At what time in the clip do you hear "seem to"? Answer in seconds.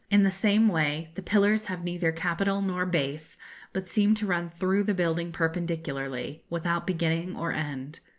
3.87-4.25